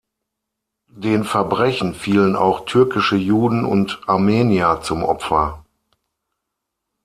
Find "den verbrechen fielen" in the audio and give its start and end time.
0.95-2.35